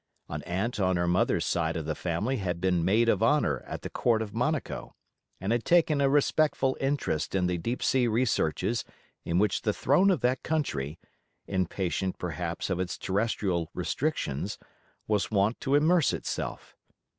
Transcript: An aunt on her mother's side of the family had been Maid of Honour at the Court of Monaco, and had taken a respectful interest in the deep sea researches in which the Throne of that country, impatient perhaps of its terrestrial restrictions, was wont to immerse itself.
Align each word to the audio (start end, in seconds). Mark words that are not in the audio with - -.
An 0.29 0.41
aunt 0.45 0.79
on 0.79 0.97
her 0.97 1.07
mother's 1.07 1.45
side 1.45 1.77
of 1.77 1.85
the 1.85 1.93
family 1.93 2.37
had 2.37 2.59
been 2.59 2.83
Maid 2.83 3.07
of 3.07 3.21
Honour 3.21 3.59
at 3.67 3.83
the 3.83 3.89
Court 3.91 4.23
of 4.23 4.33
Monaco, 4.33 4.95
and 5.39 5.51
had 5.51 5.63
taken 5.63 6.01
a 6.01 6.09
respectful 6.09 6.75
interest 6.79 7.35
in 7.35 7.45
the 7.45 7.59
deep 7.59 7.83
sea 7.83 8.07
researches 8.07 8.83
in 9.25 9.37
which 9.37 9.61
the 9.61 9.73
Throne 9.73 10.09
of 10.09 10.21
that 10.21 10.41
country, 10.41 10.97
impatient 11.45 12.17
perhaps 12.17 12.71
of 12.71 12.79
its 12.79 12.97
terrestrial 12.97 13.69
restrictions, 13.75 14.57
was 15.07 15.29
wont 15.29 15.61
to 15.61 15.75
immerse 15.75 16.13
itself. 16.13 16.75